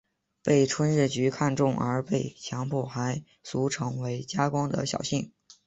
[0.41, 5.31] 被春日局看中而被强迫还俗成为家光的小姓。